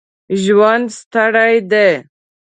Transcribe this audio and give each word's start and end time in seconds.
ژوند 0.43 0.85
ستړی 0.99 1.55
دی. 1.71 1.89